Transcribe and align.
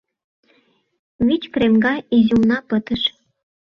Вич 1.27 1.43
кремга 1.53 1.93
изюмна 2.17 2.57
пытыш 2.69 3.01